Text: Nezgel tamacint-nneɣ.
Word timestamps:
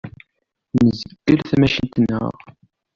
Nezgel 0.83 1.39
tamacint-nneɣ. 1.49 2.35